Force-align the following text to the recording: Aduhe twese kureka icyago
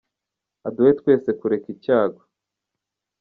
Aduhe 0.67 0.91
twese 0.99 1.29
kureka 1.39 1.67
icyago 1.75 2.21